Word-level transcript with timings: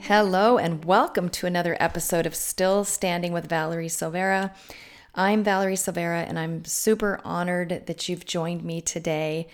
Hello, 0.00 0.56
and 0.56 0.84
welcome 0.86 1.28
to 1.28 1.46
another 1.46 1.76
episode 1.78 2.24
of 2.24 2.34
Still 2.34 2.84
Standing 2.84 3.32
with 3.32 3.48
Valerie 3.48 3.88
Silveira. 3.88 4.54
I'm 5.14 5.44
Valerie 5.44 5.76
Silveira, 5.76 6.20
and 6.22 6.38
I'm 6.38 6.64
super 6.64 7.20
honored 7.24 7.82
that 7.86 8.08
you've 8.08 8.24
joined 8.24 8.64
me 8.64 8.80
today 8.80 9.48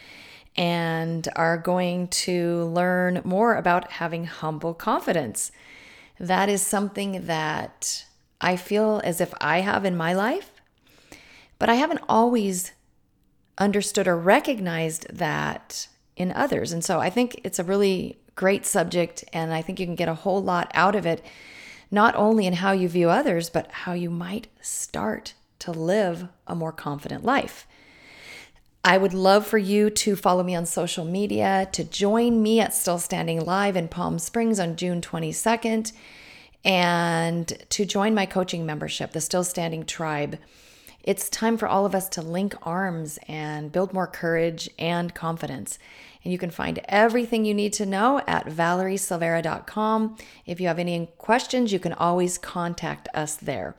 and 0.56 1.26
are 1.34 1.56
going 1.56 2.06
to 2.08 2.64
learn 2.66 3.20
more 3.24 3.56
about 3.56 3.92
having 3.92 4.26
humble 4.26 4.74
confidence. 4.74 5.50
That 6.20 6.48
is 6.48 6.62
something 6.62 7.26
that 7.26 8.04
I 8.40 8.56
feel 8.56 9.00
as 9.02 9.20
if 9.20 9.34
I 9.40 9.62
have 9.62 9.84
in 9.84 9.96
my 9.96 10.12
life, 10.12 10.52
but 11.58 11.68
I 11.68 11.74
haven't 11.74 12.02
always 12.08 12.72
understood 13.58 14.06
or 14.06 14.16
recognized 14.16 15.06
that 15.10 15.88
in 16.16 16.30
others. 16.30 16.70
And 16.70 16.84
so 16.84 17.00
I 17.00 17.10
think 17.10 17.40
it's 17.42 17.58
a 17.58 17.64
really 17.64 18.18
great 18.34 18.66
subject, 18.66 19.24
and 19.32 19.52
I 19.52 19.62
think 19.62 19.78
you 19.78 19.86
can 19.86 19.94
get 19.94 20.08
a 20.08 20.14
whole 20.14 20.42
lot 20.42 20.70
out 20.74 20.94
of 20.94 21.06
it, 21.06 21.24
not 21.90 22.14
only 22.16 22.46
in 22.46 22.54
how 22.54 22.72
you 22.72 22.88
view 22.88 23.10
others, 23.10 23.50
but 23.50 23.70
how 23.70 23.92
you 23.92 24.10
might 24.10 24.48
start 24.60 25.34
to 25.60 25.70
live 25.70 26.28
a 26.46 26.54
more 26.54 26.72
confident 26.72 27.24
life. 27.24 27.66
I 28.86 28.98
would 28.98 29.14
love 29.14 29.46
for 29.46 29.56
you 29.56 29.88
to 29.88 30.14
follow 30.14 30.42
me 30.42 30.54
on 30.54 30.66
social 30.66 31.06
media, 31.06 31.68
to 31.72 31.84
join 31.84 32.42
me 32.42 32.60
at 32.60 32.74
Still 32.74 32.98
Standing 32.98 33.42
Live 33.42 33.76
in 33.76 33.88
Palm 33.88 34.18
Springs 34.18 34.60
on 34.60 34.76
June 34.76 35.00
22nd, 35.00 35.92
and 36.64 37.46
to 37.70 37.84
join 37.86 38.14
my 38.14 38.26
coaching 38.26 38.66
membership, 38.66 39.12
the 39.12 39.22
Still 39.22 39.44
Standing 39.44 39.86
Tribe. 39.86 40.38
It's 41.02 41.30
time 41.30 41.56
for 41.56 41.68
all 41.68 41.86
of 41.86 41.94
us 41.94 42.08
to 42.10 42.22
link 42.22 42.54
arms 42.62 43.18
and 43.28 43.72
build 43.72 43.92
more 43.92 44.06
courage 44.06 44.68
and 44.78 45.14
confidence. 45.14 45.78
And 46.24 46.32
you 46.32 46.38
can 46.38 46.50
find 46.50 46.80
everything 46.86 47.44
you 47.44 47.54
need 47.54 47.74
to 47.74 47.86
know 47.86 48.22
at 48.26 48.46
valeriesilveira.com. 48.46 50.16
If 50.46 50.60
you 50.60 50.68
have 50.68 50.78
any 50.78 51.10
questions, 51.18 51.72
you 51.72 51.78
can 51.78 51.92
always 51.92 52.38
contact 52.38 53.08
us 53.12 53.36
there. 53.36 53.76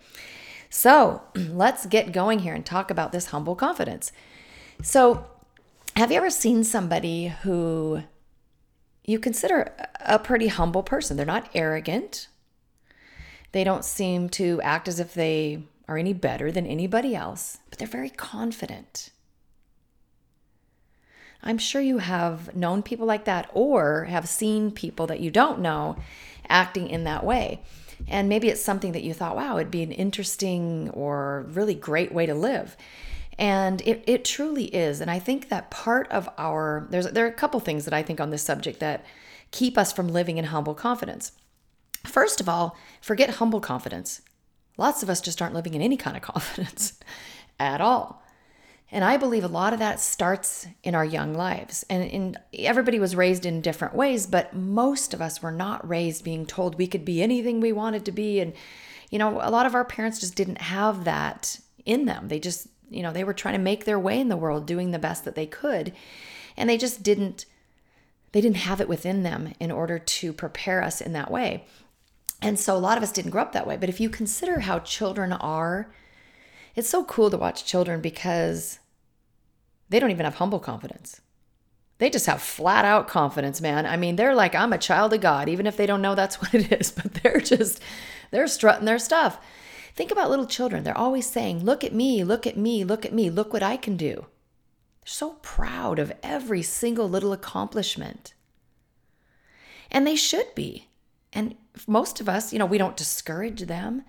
So 0.69 1.23
let's 1.35 1.85
get 1.87 2.11
going 2.11 2.39
here 2.39 2.53
and 2.53 2.65
talk 2.65 2.91
about 2.91 3.11
this 3.11 3.27
humble 3.27 3.55
confidence. 3.55 4.11
So, 4.81 5.25
have 5.95 6.11
you 6.11 6.17
ever 6.17 6.29
seen 6.29 6.65
somebody 6.65 7.27
who 7.43 8.03
you 9.05 9.17
consider 9.17 9.73
a 10.01 10.19
pretty 10.19 10.47
humble 10.47 10.83
person? 10.83 11.15
They're 11.15 11.25
not 11.25 11.49
arrogant. 11.55 12.27
They 13.53 13.63
don't 13.63 13.85
seem 13.85 14.27
to 14.31 14.59
act 14.61 14.89
as 14.89 14.99
if 14.99 15.13
they 15.13 15.63
are 15.87 15.97
any 15.97 16.11
better 16.11 16.51
than 16.51 16.67
anybody 16.67 17.15
else, 17.15 17.59
but 17.69 17.79
they're 17.79 17.87
very 17.87 18.09
confident. 18.09 19.11
I'm 21.43 21.57
sure 21.57 21.81
you 21.81 21.99
have 21.99 22.55
known 22.55 22.81
people 22.81 23.05
like 23.05 23.25
that 23.25 23.49
or 23.53 24.05
have 24.05 24.27
seen 24.27 24.71
people 24.71 25.07
that 25.07 25.19
you 25.19 25.31
don't 25.31 25.59
know 25.59 25.97
acting 26.49 26.89
in 26.89 27.03
that 27.03 27.23
way. 27.23 27.61
And 28.07 28.29
maybe 28.29 28.49
it's 28.49 28.61
something 28.61 28.91
that 28.91 29.03
you 29.03 29.13
thought, 29.13 29.35
wow, 29.35 29.57
it'd 29.57 29.71
be 29.71 29.83
an 29.83 29.91
interesting 29.91 30.89
or 30.91 31.45
really 31.49 31.75
great 31.75 32.11
way 32.11 32.25
to 32.25 32.33
live. 32.33 32.75
And 33.37 33.81
it, 33.81 34.03
it 34.07 34.25
truly 34.25 34.65
is. 34.65 35.01
And 35.01 35.11
I 35.11 35.19
think 35.19 35.49
that 35.49 35.71
part 35.71 36.09
of 36.09 36.29
our, 36.37 36.87
there's, 36.89 37.11
there 37.11 37.25
are 37.25 37.29
a 37.29 37.33
couple 37.33 37.59
things 37.59 37.85
that 37.85 37.93
I 37.93 38.03
think 38.03 38.19
on 38.19 38.29
this 38.29 38.43
subject 38.43 38.79
that 38.79 39.05
keep 39.51 39.77
us 39.77 39.91
from 39.91 40.07
living 40.07 40.37
in 40.37 40.45
humble 40.45 40.75
confidence. 40.75 41.31
First 42.05 42.39
of 42.39 42.47
all, 42.47 42.77
forget 43.01 43.29
humble 43.31 43.59
confidence. 43.59 44.21
Lots 44.77 45.03
of 45.03 45.09
us 45.09 45.21
just 45.21 45.41
aren't 45.41 45.55
living 45.55 45.73
in 45.73 45.81
any 45.81 45.97
kind 45.97 46.15
of 46.15 46.23
confidence 46.33 46.99
at 47.59 47.81
all. 47.81 48.21
And 48.91 49.03
I 49.03 49.17
believe 49.17 49.43
a 49.43 49.49
lot 49.49 49.73
of 49.73 49.79
that 49.79 49.99
starts 49.99 50.67
in 50.83 50.95
our 50.95 51.03
young 51.03 51.33
lives. 51.33 51.83
And, 51.89 52.09
and 52.11 52.39
everybody 52.53 52.99
was 52.99 53.15
raised 53.15 53.45
in 53.45 53.61
different 53.61 53.95
ways, 53.95 54.27
but 54.27 54.55
most 54.55 55.13
of 55.13 55.21
us 55.21 55.41
were 55.41 55.51
not 55.51 55.87
raised 55.87 56.23
being 56.23 56.45
told 56.45 56.75
we 56.75 56.87
could 56.87 57.03
be 57.03 57.21
anything 57.21 57.59
we 57.59 57.71
wanted 57.71 58.05
to 58.05 58.11
be. 58.11 58.39
And, 58.39 58.53
you 59.09 59.17
know, 59.17 59.39
a 59.41 59.49
lot 59.49 59.65
of 59.65 59.75
our 59.75 59.85
parents 59.85 60.19
just 60.19 60.35
didn't 60.35 60.61
have 60.61 61.03
that 61.03 61.59
in 61.85 62.05
them. 62.05 62.27
They 62.27 62.39
just, 62.39 62.67
you 62.89 63.01
know, 63.01 63.11
they 63.11 63.23
were 63.23 63.33
trying 63.33 63.55
to 63.55 63.59
make 63.59 63.85
their 63.85 63.99
way 63.99 64.19
in 64.19 64.29
the 64.29 64.37
world, 64.37 64.67
doing 64.67 64.91
the 64.91 64.99
best 64.99 65.25
that 65.25 65.35
they 65.35 65.47
could. 65.47 65.91
And 66.55 66.69
they 66.69 66.77
just 66.77 67.01
didn't, 67.01 67.45
they 68.33 68.41
didn't 68.41 68.57
have 68.57 68.79
it 68.81 68.87
within 68.87 69.23
them 69.23 69.53
in 69.59 69.71
order 69.71 69.97
to 69.97 70.31
prepare 70.31 70.83
us 70.83 71.01
in 71.01 71.13
that 71.13 71.31
way. 71.31 71.65
And 72.41 72.59
so 72.59 72.75
a 72.75 72.77
lot 72.77 72.97
of 72.97 73.03
us 73.03 73.11
didn't 73.11 73.31
grow 73.31 73.41
up 73.41 73.53
that 73.53 73.65
way. 73.65 73.77
But 73.77 73.89
if 73.89 73.99
you 73.99 74.09
consider 74.09 74.59
how 74.59 74.79
children 74.79 75.33
are, 75.33 75.91
it's 76.75 76.89
so 76.89 77.03
cool 77.05 77.29
to 77.29 77.37
watch 77.37 77.65
children 77.65 78.01
because 78.01 78.79
they 79.89 79.99
don't 79.99 80.11
even 80.11 80.25
have 80.25 80.35
humble 80.35 80.59
confidence. 80.59 81.21
They 81.97 82.09
just 82.09 82.25
have 82.25 82.41
flat 82.41 82.83
out 82.83 83.07
confidence, 83.07 83.61
man. 83.61 83.85
I 83.85 83.95
mean, 83.95 84.17
they're 84.17 84.35
like, 84.35 84.53
I'm 84.53 84.73
a 84.73 84.77
child 84.77 85.13
of 85.13 85.21
God, 85.21 85.47
even 85.47 85.65
if 85.65 85.77
they 85.77 85.85
don't 85.85 86.01
know 86.01 86.15
that's 86.15 86.35
what 86.41 86.53
it 86.53 86.71
is, 86.71 86.91
but 86.91 87.13
they're 87.15 87.39
just, 87.39 87.81
they're 88.31 88.47
strutting 88.47 88.85
their 88.85 88.99
stuff. 88.99 89.39
Think 89.95 90.11
about 90.11 90.29
little 90.29 90.45
children. 90.45 90.83
They're 90.83 90.97
always 90.97 91.29
saying, 91.29 91.63
Look 91.63 91.85
at 91.85 91.93
me, 91.93 92.25
look 92.25 92.45
at 92.45 92.57
me, 92.57 92.83
look 92.83 93.05
at 93.05 93.13
me, 93.13 93.29
look 93.29 93.53
what 93.53 93.63
I 93.63 93.77
can 93.77 93.95
do. 93.95 94.13
They're 94.15 95.05
so 95.05 95.33
proud 95.41 95.99
of 95.99 96.11
every 96.21 96.61
single 96.61 97.07
little 97.07 97.31
accomplishment. 97.31 98.33
And 99.89 100.05
they 100.05 100.17
should 100.17 100.53
be. 100.53 100.89
And 101.31 101.55
most 101.87 102.19
of 102.19 102.27
us, 102.27 102.51
you 102.51 102.59
know, 102.59 102.65
we 102.65 102.77
don't 102.77 102.97
discourage 102.97 103.61
them, 103.61 104.03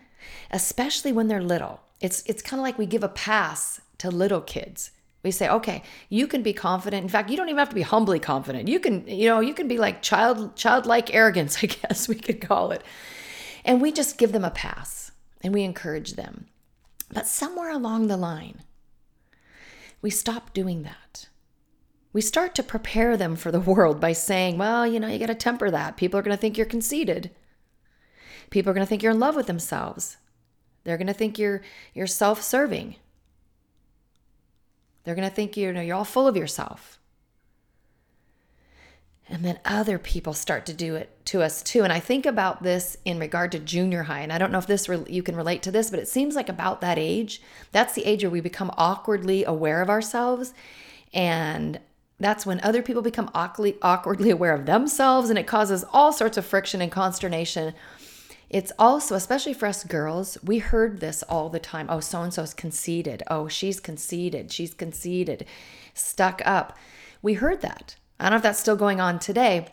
especially 0.50 1.12
when 1.12 1.28
they're 1.28 1.42
little. 1.42 1.80
It's 2.00 2.22
it's 2.26 2.42
kind 2.42 2.60
of 2.60 2.64
like 2.64 2.78
we 2.78 2.86
give 2.86 3.04
a 3.04 3.08
pass 3.08 3.80
to 3.98 4.10
little 4.10 4.40
kids. 4.40 4.90
We 5.22 5.30
say, 5.30 5.48
"Okay, 5.48 5.82
you 6.08 6.26
can 6.26 6.42
be 6.42 6.52
confident. 6.52 7.02
In 7.02 7.08
fact, 7.08 7.30
you 7.30 7.36
don't 7.36 7.48
even 7.48 7.58
have 7.58 7.70
to 7.70 7.74
be 7.74 7.82
humbly 7.82 8.20
confident. 8.20 8.68
You 8.68 8.78
can, 8.78 9.06
you 9.08 9.28
know, 9.28 9.40
you 9.40 9.54
can 9.54 9.66
be 9.68 9.78
like 9.78 10.02
child 10.02 10.56
childlike 10.56 11.14
arrogance, 11.14 11.58
I 11.62 11.66
guess 11.66 12.08
we 12.08 12.16
could 12.16 12.40
call 12.40 12.70
it." 12.70 12.82
And 13.64 13.80
we 13.80 13.90
just 13.90 14.16
give 14.18 14.30
them 14.30 14.44
a 14.44 14.50
pass 14.50 15.10
and 15.42 15.52
we 15.52 15.64
encourage 15.64 16.12
them. 16.12 16.46
But 17.12 17.26
somewhere 17.26 17.70
along 17.70 18.06
the 18.06 18.16
line, 18.16 18.62
we 20.00 20.10
stop 20.10 20.54
doing 20.54 20.82
that. 20.84 21.28
We 22.12 22.20
start 22.20 22.54
to 22.54 22.62
prepare 22.62 23.16
them 23.16 23.36
for 23.36 23.50
the 23.50 23.60
world 23.72 24.00
by 24.00 24.12
saying, 24.12 24.56
well, 24.56 24.86
you 24.86 25.00
know, 25.00 25.08
you 25.08 25.18
got 25.18 25.26
to 25.26 25.34
temper 25.34 25.70
that. 25.70 25.96
People 25.96 26.18
are 26.18 26.22
going 26.22 26.36
to 26.36 26.40
think 26.40 26.56
you're 26.56 26.66
conceited. 26.66 27.30
People 28.50 28.70
are 28.70 28.74
going 28.74 28.86
to 28.86 28.88
think 28.88 29.02
you're 29.02 29.12
in 29.12 29.20
love 29.20 29.36
with 29.36 29.46
themselves. 29.46 30.16
They're 30.86 30.96
going 30.96 31.08
to 31.08 31.12
think 31.12 31.36
you're 31.36 31.62
you're 31.94 32.06
self-serving. 32.06 32.94
They're 35.02 35.16
going 35.16 35.28
to 35.28 35.34
think 35.34 35.56
you 35.56 35.72
know 35.72 35.80
you're 35.80 35.96
all 35.96 36.04
full 36.04 36.28
of 36.28 36.36
yourself. 36.36 37.00
And 39.28 39.44
then 39.44 39.58
other 39.64 39.98
people 39.98 40.32
start 40.32 40.64
to 40.66 40.72
do 40.72 40.94
it 40.94 41.10
to 41.26 41.42
us 41.42 41.60
too. 41.60 41.82
And 41.82 41.92
I 41.92 41.98
think 41.98 42.24
about 42.24 42.62
this 42.62 42.96
in 43.04 43.18
regard 43.18 43.50
to 43.52 43.58
junior 43.58 44.04
high. 44.04 44.20
And 44.20 44.32
I 44.32 44.38
don't 44.38 44.52
know 44.52 44.58
if 44.58 44.68
this 44.68 44.88
re- 44.88 45.02
you 45.08 45.24
can 45.24 45.34
relate 45.34 45.64
to 45.64 45.72
this, 45.72 45.90
but 45.90 45.98
it 45.98 46.06
seems 46.06 46.36
like 46.36 46.48
about 46.48 46.80
that 46.82 46.98
age, 46.98 47.42
that's 47.72 47.94
the 47.94 48.04
age 48.04 48.22
where 48.22 48.30
we 48.30 48.40
become 48.40 48.70
awkwardly 48.76 49.44
aware 49.44 49.82
of 49.82 49.90
ourselves. 49.90 50.54
And 51.12 51.80
that's 52.20 52.46
when 52.46 52.60
other 52.62 52.82
people 52.82 53.02
become 53.02 53.28
awkwardly, 53.34 53.76
awkwardly 53.82 54.30
aware 54.30 54.54
of 54.54 54.66
themselves. 54.66 55.28
And 55.28 55.38
it 55.40 55.48
causes 55.48 55.84
all 55.92 56.12
sorts 56.12 56.36
of 56.36 56.46
friction 56.46 56.80
and 56.80 56.92
consternation 56.92 57.74
it's 58.48 58.72
also, 58.78 59.14
especially 59.14 59.54
for 59.54 59.66
us 59.66 59.82
girls, 59.84 60.38
we 60.42 60.58
heard 60.58 61.00
this 61.00 61.22
all 61.24 61.48
the 61.48 61.58
time. 61.58 61.86
Oh, 61.88 62.00
so 62.00 62.22
and 62.22 62.32
so's 62.32 62.54
conceited. 62.54 63.22
Oh, 63.28 63.48
she's 63.48 63.80
conceited. 63.80 64.52
She's 64.52 64.72
conceited, 64.72 65.46
stuck 65.94 66.40
up. 66.44 66.76
We 67.22 67.34
heard 67.34 67.60
that. 67.62 67.96
I 68.20 68.24
don't 68.24 68.32
know 68.32 68.36
if 68.36 68.42
that's 68.42 68.60
still 68.60 68.76
going 68.76 69.00
on 69.00 69.18
today. 69.18 69.68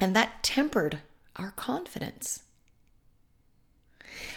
And 0.00 0.16
that 0.16 0.42
tempered 0.42 0.98
our 1.36 1.52
confidence. 1.52 2.42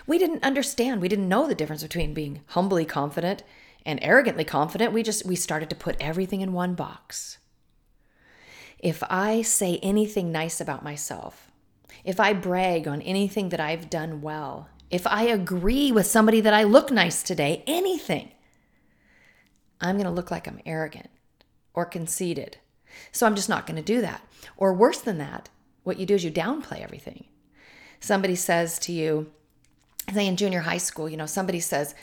We 0.05 0.17
didn't 0.17 0.43
understand. 0.43 1.01
We 1.01 1.09
didn't 1.09 1.29
know 1.29 1.47
the 1.47 1.55
difference 1.55 1.83
between 1.83 2.13
being 2.13 2.41
humbly 2.47 2.85
confident 2.85 3.43
and 3.85 3.99
arrogantly 4.01 4.43
confident. 4.43 4.93
We 4.93 5.03
just 5.03 5.25
we 5.25 5.35
started 5.35 5.69
to 5.69 5.75
put 5.75 5.97
everything 5.99 6.41
in 6.41 6.53
one 6.53 6.75
box. 6.75 7.39
If 8.79 9.01
I 9.09 9.41
say 9.41 9.79
anything 9.81 10.31
nice 10.31 10.59
about 10.61 10.83
myself, 10.83 11.49
if 12.03 12.19
I 12.19 12.33
brag 12.33 12.87
on 12.87 13.01
anything 13.01 13.49
that 13.49 13.59
I've 13.59 13.89
done 13.89 14.21
well, 14.21 14.69
if 14.89 15.07
I 15.07 15.23
agree 15.23 15.91
with 15.91 16.05
somebody 16.05 16.41
that 16.41 16.53
I 16.53 16.63
look 16.63 16.91
nice 16.91 17.23
today, 17.23 17.63
anything, 17.65 18.31
I'm 19.81 19.95
going 19.95 20.05
to 20.05 20.11
look 20.11 20.31
like 20.31 20.47
I'm 20.47 20.61
arrogant 20.65 21.09
or 21.73 21.85
conceited. 21.85 22.57
So 23.11 23.25
I'm 23.25 23.35
just 23.35 23.49
not 23.49 23.65
going 23.65 23.75
to 23.77 23.81
do 23.81 24.01
that. 24.01 24.21
Or 24.57 24.73
worse 24.73 24.99
than 24.99 25.17
that, 25.17 25.49
what 25.83 25.99
you 25.99 26.05
do 26.05 26.15
is 26.15 26.23
you 26.23 26.31
downplay 26.31 26.81
everything. 26.81 27.25
Somebody 27.99 28.35
says 28.35 28.77
to 28.79 28.91
you, 28.91 29.31
say 30.13 30.27
in 30.27 30.35
junior 30.35 30.61
high 30.61 30.77
school, 30.77 31.09
you 31.09 31.17
know, 31.17 31.25
somebody 31.25 31.59
says, 31.59 31.95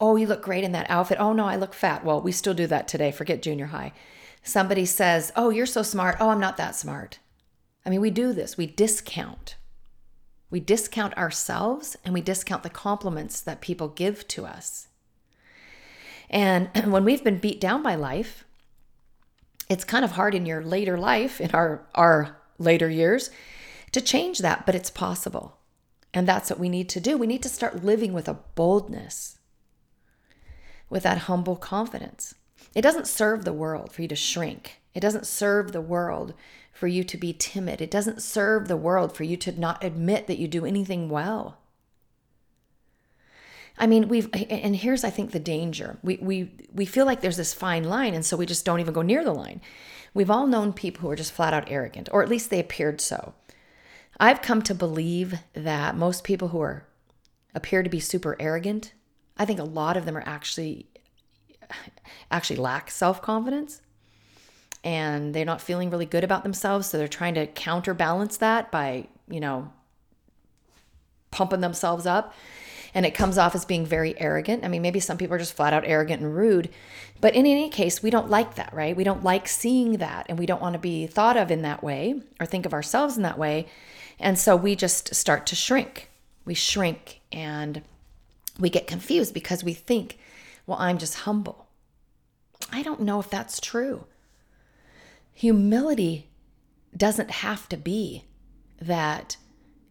Oh, 0.00 0.16
you 0.16 0.26
look 0.26 0.42
great 0.42 0.64
in 0.64 0.72
that 0.72 0.90
outfit. 0.90 1.18
Oh, 1.20 1.32
no, 1.32 1.44
I 1.44 1.54
look 1.54 1.74
fat. 1.74 2.04
Well, 2.04 2.20
we 2.20 2.32
still 2.32 2.54
do 2.54 2.66
that 2.66 2.88
today. 2.88 3.12
Forget 3.12 3.40
junior 3.40 3.66
high. 3.66 3.92
Somebody 4.42 4.84
says, 4.84 5.30
Oh, 5.36 5.50
you're 5.50 5.66
so 5.66 5.82
smart. 5.82 6.16
Oh, 6.18 6.30
I'm 6.30 6.40
not 6.40 6.56
that 6.56 6.74
smart. 6.74 7.20
I 7.84 7.90
mean, 7.90 8.00
we 8.00 8.10
do 8.10 8.32
this, 8.32 8.56
we 8.56 8.66
discount. 8.66 9.56
We 10.50 10.60
discount 10.60 11.16
ourselves 11.16 11.96
and 12.04 12.12
we 12.12 12.20
discount 12.20 12.62
the 12.62 12.70
compliments 12.70 13.40
that 13.40 13.62
people 13.62 13.88
give 13.88 14.28
to 14.28 14.44
us. 14.44 14.88
And 16.28 16.68
when 16.92 17.04
we've 17.04 17.24
been 17.24 17.38
beat 17.38 17.60
down 17.60 17.82
by 17.82 17.94
life, 17.94 18.44
it's 19.68 19.84
kind 19.84 20.04
of 20.04 20.12
hard 20.12 20.34
in 20.34 20.44
your 20.44 20.62
later 20.62 20.98
life, 20.98 21.40
in 21.40 21.50
our, 21.52 21.86
our 21.94 22.36
later 22.58 22.90
years, 22.90 23.30
to 23.92 24.00
change 24.00 24.38
that, 24.38 24.66
but 24.66 24.74
it's 24.74 24.90
possible. 24.90 25.58
And 26.12 26.28
that's 26.28 26.50
what 26.50 26.58
we 26.58 26.68
need 26.68 26.88
to 26.90 27.00
do. 27.00 27.16
We 27.16 27.26
need 27.26 27.42
to 27.42 27.48
start 27.48 27.84
living 27.84 28.12
with 28.12 28.28
a 28.28 28.38
boldness, 28.54 29.38
with 30.90 31.02
that 31.04 31.18
humble 31.18 31.56
confidence. 31.56 32.34
It 32.74 32.82
doesn't 32.82 33.06
serve 33.06 33.44
the 33.44 33.52
world 33.52 33.92
for 33.92 34.02
you 34.02 34.08
to 34.08 34.16
shrink. 34.16 34.82
It 34.94 35.00
doesn't 35.00 35.26
serve 35.26 35.72
the 35.72 35.80
world 35.80 36.34
for 36.72 36.86
you 36.88 37.04
to 37.04 37.16
be 37.16 37.32
timid. 37.32 37.80
It 37.80 37.90
doesn't 37.90 38.22
serve 38.22 38.66
the 38.66 38.76
world 38.76 39.14
for 39.14 39.24
you 39.24 39.36
to 39.38 39.58
not 39.58 39.84
admit 39.84 40.26
that 40.26 40.38
you 40.38 40.48
do 40.48 40.64
anything 40.64 41.08
well. 41.08 41.58
I 43.78 43.86
mean, 43.86 44.08
we've 44.08 44.28
and 44.50 44.76
here's 44.76 45.04
I 45.04 45.10
think 45.10 45.30
the 45.30 45.40
danger. 45.40 45.98
We 46.02 46.18
we 46.20 46.50
we 46.72 46.86
feel 46.86 47.06
like 47.06 47.20
there's 47.20 47.36
this 47.36 47.54
fine 47.54 47.84
line 47.84 48.14
and 48.14 48.24
so 48.24 48.36
we 48.36 48.46
just 48.46 48.64
don't 48.64 48.80
even 48.80 48.94
go 48.94 49.02
near 49.02 49.24
the 49.24 49.34
line. 49.34 49.60
We've 50.14 50.30
all 50.30 50.46
known 50.46 50.72
people 50.72 51.02
who 51.02 51.10
are 51.10 51.16
just 51.16 51.32
flat 51.32 51.54
out 51.54 51.70
arrogant, 51.70 52.08
or 52.12 52.22
at 52.22 52.28
least 52.28 52.50
they 52.50 52.60
appeared 52.60 53.00
so. 53.00 53.34
I've 54.20 54.42
come 54.42 54.62
to 54.62 54.74
believe 54.74 55.38
that 55.54 55.96
most 55.96 56.22
people 56.22 56.48
who 56.48 56.60
are 56.60 56.86
appear 57.54 57.82
to 57.82 57.90
be 57.90 58.00
super 58.00 58.36
arrogant, 58.38 58.92
I 59.38 59.44
think 59.44 59.58
a 59.58 59.64
lot 59.64 59.96
of 59.96 60.04
them 60.04 60.16
are 60.16 60.24
actually 60.26 60.86
actually 62.30 62.56
lack 62.56 62.90
self-confidence 62.90 63.80
and 64.84 65.34
they're 65.34 65.44
not 65.44 65.60
feeling 65.60 65.90
really 65.90 66.06
good 66.06 66.24
about 66.24 66.42
themselves, 66.42 66.88
so 66.88 66.98
they're 66.98 67.08
trying 67.08 67.34
to 67.34 67.46
counterbalance 67.46 68.36
that 68.38 68.70
by, 68.72 69.06
you 69.28 69.40
know, 69.40 69.72
pumping 71.30 71.60
themselves 71.60 72.06
up 72.06 72.34
and 72.94 73.06
it 73.06 73.12
comes 73.12 73.38
off 73.38 73.54
as 73.54 73.64
being 73.64 73.86
very 73.86 74.18
arrogant. 74.20 74.64
I 74.64 74.68
mean, 74.68 74.82
maybe 74.82 75.00
some 75.00 75.16
people 75.16 75.34
are 75.34 75.38
just 75.38 75.54
flat 75.54 75.72
out 75.72 75.84
arrogant 75.86 76.22
and 76.22 76.34
rude, 76.34 76.68
but 77.20 77.34
in 77.34 77.46
any 77.46 77.70
case, 77.70 78.02
we 78.02 78.10
don't 78.10 78.28
like 78.28 78.56
that, 78.56 78.72
right? 78.74 78.96
We 78.96 79.04
don't 79.04 79.24
like 79.24 79.48
seeing 79.48 79.98
that, 79.98 80.26
and 80.28 80.38
we 80.38 80.46
don't 80.46 80.60
want 80.60 80.74
to 80.74 80.78
be 80.78 81.06
thought 81.06 81.36
of 81.36 81.50
in 81.50 81.62
that 81.62 81.82
way 81.82 82.20
or 82.38 82.46
think 82.46 82.66
of 82.66 82.74
ourselves 82.74 83.16
in 83.16 83.22
that 83.22 83.38
way. 83.38 83.66
And 84.18 84.38
so 84.38 84.56
we 84.56 84.76
just 84.76 85.14
start 85.14 85.46
to 85.46 85.56
shrink. 85.56 86.10
We 86.44 86.54
shrink 86.54 87.20
and 87.30 87.82
we 88.58 88.68
get 88.68 88.86
confused 88.86 89.32
because 89.32 89.64
we 89.64 89.72
think, 89.72 90.18
well, 90.66 90.78
I'm 90.78 90.98
just 90.98 91.14
humble. 91.20 91.68
I 92.70 92.82
don't 92.82 93.00
know 93.00 93.18
if 93.20 93.30
that's 93.30 93.60
true. 93.60 94.04
Humility 95.32 96.30
doesn't 96.96 97.30
have 97.30 97.68
to 97.70 97.76
be 97.76 98.24
that 98.80 99.36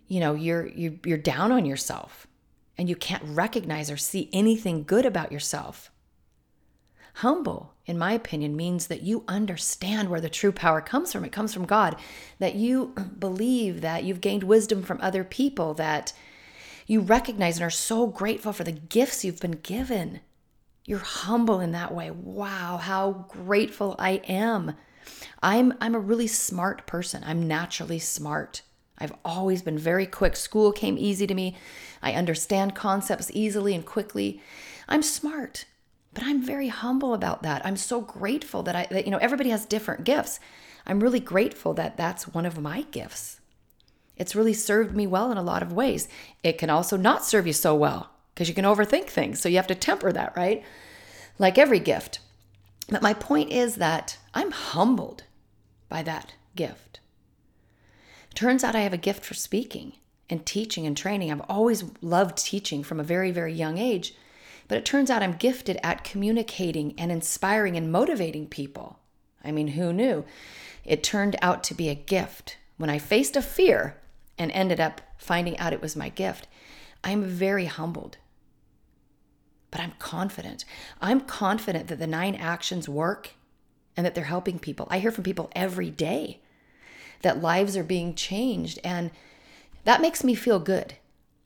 you 0.07 0.19
know 0.19 0.33
you're 0.33 0.67
you're, 0.67 0.93
you're 1.05 1.17
down 1.17 1.51
on 1.51 1.65
yourself 1.65 2.27
and 2.77 2.89
you 2.89 2.95
can't 2.95 3.23
recognize 3.25 3.91
or 3.91 3.97
see 3.97 4.29
anything 4.33 4.83
good 4.83 5.05
about 5.05 5.31
yourself. 5.31 5.91
Humble, 7.15 7.73
in 7.85 7.97
my 7.97 8.13
opinion, 8.13 8.55
means 8.55 8.87
that 8.87 9.03
you 9.03 9.23
understand 9.27 10.09
where 10.09 10.21
the 10.21 10.29
true 10.29 10.51
power 10.51 10.81
comes 10.81 11.11
from. 11.11 11.25
It 11.25 11.31
comes 11.31 11.53
from 11.53 11.65
God, 11.65 11.97
that 12.39 12.55
you 12.55 12.95
believe 13.19 13.81
that 13.81 14.03
you've 14.03 14.21
gained 14.21 14.43
wisdom 14.43 14.81
from 14.81 14.99
other 15.01 15.23
people, 15.23 15.73
that 15.75 16.13
you 16.87 17.01
recognize 17.01 17.57
and 17.57 17.65
are 17.65 17.69
so 17.69 18.07
grateful 18.07 18.53
for 18.53 18.63
the 18.63 18.71
gifts 18.71 19.23
you've 19.23 19.39
been 19.39 19.59
given. 19.63 20.21
You're 20.85 20.99
humble 20.99 21.59
in 21.59 21.71
that 21.73 21.93
way. 21.93 22.11
Wow, 22.11 22.77
how 22.77 23.25
grateful 23.29 23.95
I 23.99 24.21
am. 24.27 24.75
I'm 25.41 25.73
I'm 25.81 25.95
a 25.95 25.99
really 25.99 26.27
smart 26.27 26.85
person. 26.87 27.23
I'm 27.25 27.47
naturally 27.47 27.99
smart. 27.99 28.61
I've 28.97 29.13
always 29.25 29.61
been 29.61 29.77
very 29.77 30.05
quick. 30.05 30.35
School 30.35 30.71
came 30.71 30.97
easy 30.97 31.25
to 31.25 31.33
me. 31.33 31.57
I 32.03 32.13
understand 32.13 32.75
concepts 32.75 33.31
easily 33.33 33.73
and 33.73 33.85
quickly. 33.85 34.41
I'm 34.87 35.01
smart, 35.01 35.65
but 36.13 36.23
I'm 36.23 36.43
very 36.43 36.67
humble 36.67 37.13
about 37.13 37.41
that. 37.43 37.65
I'm 37.65 37.77
so 37.77 38.01
grateful 38.01 38.61
that 38.63 38.75
I 38.75 38.87
that 38.91 39.05
you 39.05 39.11
know 39.11 39.17
everybody 39.17 39.49
has 39.49 39.65
different 39.65 40.03
gifts. 40.03 40.39
I'm 40.85 40.99
really 40.99 41.19
grateful 41.19 41.73
that 41.75 41.97
that's 41.97 42.27
one 42.27 42.45
of 42.45 42.59
my 42.59 42.83
gifts. 42.91 43.39
It's 44.17 44.35
really 44.35 44.53
served 44.53 44.95
me 44.95 45.07
well 45.07 45.31
in 45.31 45.37
a 45.37 45.43
lot 45.43 45.63
of 45.63 45.73
ways. 45.73 46.07
It 46.43 46.57
can 46.57 46.69
also 46.69 46.97
not 46.97 47.25
serve 47.25 47.47
you 47.47 47.53
so 47.53 47.73
well 47.75 48.11
because 48.33 48.49
you 48.49 48.55
can 48.55 48.65
overthink 48.65 49.07
things. 49.07 49.39
So 49.39 49.49
you 49.49 49.55
have 49.55 49.67
to 49.67 49.75
temper 49.75 50.11
that, 50.11 50.35
right? 50.35 50.63
Like 51.39 51.57
every 51.57 51.79
gift. 51.79 52.19
But 52.91 53.01
my 53.01 53.13
point 53.13 53.51
is 53.51 53.75
that 53.77 54.17
I'm 54.33 54.51
humbled 54.51 55.23
by 55.87 56.03
that 56.03 56.35
gift. 56.55 56.99
Turns 58.35 58.63
out 58.63 58.75
I 58.75 58.81
have 58.81 58.93
a 58.93 58.97
gift 58.97 59.23
for 59.23 59.33
speaking 59.33 59.93
and 60.29 60.45
teaching 60.45 60.85
and 60.85 60.95
training. 60.95 61.31
I've 61.31 61.41
always 61.49 61.85
loved 62.01 62.37
teaching 62.37 62.83
from 62.83 62.99
a 62.99 63.03
very, 63.03 63.31
very 63.31 63.53
young 63.53 63.77
age. 63.77 64.13
But 64.67 64.77
it 64.77 64.85
turns 64.85 65.09
out 65.09 65.23
I'm 65.23 65.33
gifted 65.33 65.79
at 65.83 66.03
communicating 66.03 66.93
and 66.97 67.11
inspiring 67.11 67.75
and 67.75 67.91
motivating 67.91 68.47
people. 68.47 68.99
I 69.43 69.51
mean, 69.51 69.69
who 69.69 69.91
knew? 69.91 70.25
It 70.85 71.03
turned 71.03 71.35
out 71.41 71.63
to 71.65 71.73
be 71.73 71.89
a 71.89 71.95
gift. 71.95 72.57
When 72.77 72.89
I 72.89 72.99
faced 72.99 73.35
a 73.35 73.41
fear 73.41 73.97
and 74.37 74.51
ended 74.51 74.79
up 74.79 75.01
finding 75.17 75.57
out 75.57 75.73
it 75.73 75.81
was 75.81 75.95
my 75.95 76.09
gift, 76.09 76.47
I'm 77.03 77.23
very 77.23 77.65
humbled. 77.65 78.17
But 79.71 79.81
I'm 79.81 79.93
confident. 79.99 80.65
I'm 81.01 81.21
confident 81.21 81.87
that 81.87 81.99
the 81.99 82.07
nine 82.07 82.35
actions 82.35 82.89
work 82.89 83.31
and 83.95 84.05
that 84.05 84.15
they're 84.15 84.25
helping 84.25 84.59
people. 84.59 84.87
I 84.89 84.99
hear 84.99 85.11
from 85.11 85.23
people 85.23 85.49
every 85.55 85.89
day 85.89 86.41
that 87.21 87.41
lives 87.41 87.77
are 87.77 87.83
being 87.83 88.15
changed. 88.15 88.79
And 88.83 89.11
that 89.83 90.01
makes 90.01 90.23
me 90.23 90.35
feel 90.35 90.59
good. 90.59 90.95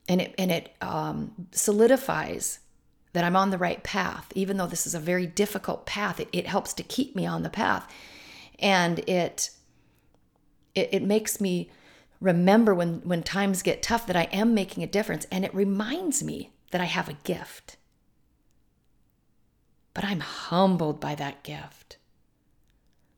And 0.07 0.21
it, 0.21 0.35
and 0.37 0.51
it 0.51 0.75
um, 0.81 1.47
solidifies 1.51 2.59
that 3.13 3.23
I'm 3.23 3.35
on 3.35 3.49
the 3.49 3.57
right 3.57 3.81
path, 3.83 4.31
even 4.35 4.57
though 4.57 4.67
this 4.67 4.85
is 4.85 4.93
a 4.93 4.99
very 4.99 5.25
difficult 5.25 5.85
path. 5.85 6.19
It, 6.19 6.29
it 6.33 6.47
helps 6.47 6.73
to 6.73 6.83
keep 6.83 7.15
me 7.15 7.25
on 7.25 7.43
the 7.43 7.49
path. 7.49 7.91
And 8.59 8.99
it, 9.07 9.51
it, 10.73 10.89
it 10.91 11.03
makes 11.03 11.39
me 11.39 11.69
remember 12.19 12.73
when, 12.75 13.01
when 13.01 13.23
times 13.23 13.61
get 13.61 13.81
tough 13.81 14.05
that 14.07 14.15
I 14.15 14.23
am 14.31 14.53
making 14.53 14.83
a 14.83 14.87
difference. 14.87 15.25
And 15.31 15.45
it 15.45 15.53
reminds 15.55 16.23
me 16.23 16.51
that 16.71 16.81
I 16.81 16.85
have 16.85 17.09
a 17.09 17.13
gift. 17.13 17.77
But 19.95 20.03
I'm 20.03 20.19
humbled 20.19 20.99
by 20.99 21.15
that 21.15 21.41
gift. 21.41 21.97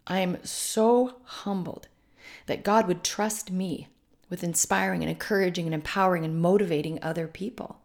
I'm 0.06 0.38
so 0.46 1.18
humbled 1.24 1.90
that 2.46 2.64
God 2.64 2.88
would 2.88 3.04
trust 3.04 3.52
me 3.52 3.90
with 4.30 4.44
inspiring 4.44 5.02
and 5.02 5.10
encouraging 5.10 5.66
and 5.66 5.74
empowering 5.74 6.24
and 6.24 6.40
motivating 6.40 7.00
other 7.02 7.28
people. 7.28 7.82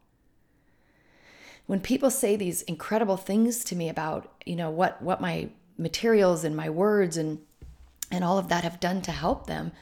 When 1.67 1.81
people 1.81 2.11
say 2.11 2.37
these 2.37 2.62
incredible 2.62 3.17
things 3.17 3.65
to 3.65 3.77
me 3.77 3.89
about, 3.89 4.31
you 4.44 4.56
know, 4.56 4.71
what 4.71 5.00
what 5.00 5.21
my 5.21 5.49
materials 5.79 6.44
and 6.44 6.55
my 6.55 6.69
words 6.69 7.17
and 7.17 7.39
and 8.11 8.23
all 8.23 8.39
of 8.39 8.49
that 8.49 8.62
have 8.62 8.79
done 8.79 9.01
to 9.03 9.13
help 9.13 9.46
them, 9.46 9.72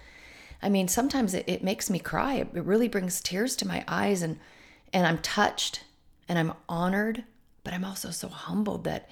I 0.62 0.69
mean, 0.69 0.87
sometimes 0.87 1.35
it, 1.35 1.45
it 1.49 1.64
makes 1.64 1.90
me 1.90 1.99
cry. 1.99 2.35
It 2.35 2.49
really 2.52 2.87
brings 2.87 3.21
tears 3.21 3.57
to 3.57 3.67
my 3.67 3.85
eyes 3.88 4.23
and 4.23 4.38
and 4.93 5.07
I'm 5.07 5.19
touched 5.19 5.85
and 6.29 6.38
I'm 6.38 6.52
honored, 6.69 7.25
but 7.64 7.73
I'm 7.73 7.85
also 7.85 8.11
so 8.11 8.29
humbled 8.29 8.85
that 8.85 9.09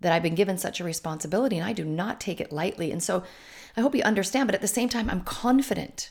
that 0.00 0.12
I've 0.12 0.22
been 0.22 0.36
given 0.36 0.58
such 0.58 0.80
a 0.80 0.84
responsibility 0.84 1.56
and 1.56 1.66
I 1.66 1.72
do 1.72 1.84
not 1.84 2.20
take 2.20 2.40
it 2.40 2.52
lightly. 2.52 2.92
And 2.92 3.02
so 3.02 3.24
I 3.76 3.80
hope 3.80 3.96
you 3.96 4.02
understand, 4.02 4.46
but 4.46 4.54
at 4.54 4.60
the 4.60 4.68
same 4.68 4.88
time, 4.88 5.10
I'm 5.10 5.22
confident. 5.22 6.10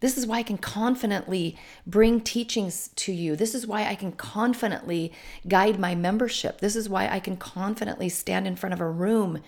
This 0.00 0.16
is 0.16 0.26
why 0.26 0.38
I 0.38 0.42
can 0.42 0.58
confidently 0.58 1.56
bring 1.86 2.20
teachings 2.20 2.88
to 2.96 3.12
you. 3.12 3.34
This 3.34 3.54
is 3.54 3.66
why 3.66 3.84
I 3.84 3.96
can 3.96 4.12
confidently 4.12 5.12
guide 5.46 5.78
my 5.78 5.94
membership. 5.94 6.60
This 6.60 6.76
is 6.76 6.88
why 6.88 7.08
I 7.08 7.18
can 7.18 7.36
confidently 7.36 8.08
stand 8.08 8.46
in 8.46 8.56
front 8.56 8.74
of 8.74 8.80
a 8.80 8.88
room 8.88 9.42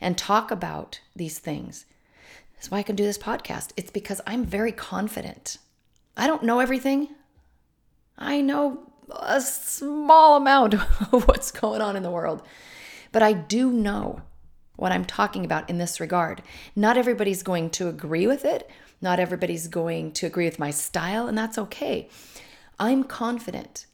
and 0.00 0.18
talk 0.18 0.50
about 0.50 1.00
these 1.14 1.38
things. 1.38 1.86
That's 2.54 2.70
why 2.70 2.78
I 2.78 2.82
can 2.82 2.96
do 2.96 3.04
this 3.04 3.18
podcast. 3.18 3.70
It's 3.76 3.90
because 3.90 4.20
I'm 4.26 4.44
very 4.44 4.72
confident. 4.72 5.58
I 6.16 6.26
don't 6.26 6.42
know 6.42 6.58
everything. 6.58 7.08
I 8.18 8.40
know 8.40 8.91
a 9.10 9.40
small 9.40 10.36
amount 10.36 10.74
of 11.12 11.26
what's 11.28 11.50
going 11.50 11.80
on 11.80 11.96
in 11.96 12.02
the 12.02 12.10
world. 12.10 12.42
But 13.10 13.22
I 13.22 13.32
do 13.32 13.70
know 13.70 14.22
what 14.76 14.92
I'm 14.92 15.04
talking 15.04 15.44
about 15.44 15.68
in 15.68 15.78
this 15.78 16.00
regard. 16.00 16.42
Not 16.74 16.96
everybody's 16.96 17.42
going 17.42 17.70
to 17.70 17.88
agree 17.88 18.26
with 18.26 18.44
it. 18.44 18.68
Not 19.00 19.20
everybody's 19.20 19.68
going 19.68 20.12
to 20.12 20.26
agree 20.26 20.44
with 20.44 20.58
my 20.58 20.70
style, 20.70 21.26
and 21.26 21.36
that's 21.36 21.58
okay. 21.58 22.08
I'm 22.78 23.04
confident 23.04 23.86